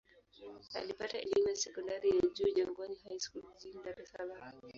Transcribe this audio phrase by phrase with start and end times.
[0.73, 4.61] Alipata elimu ya sekondari ya juu Jangwani High School jijini Dar es Salaam.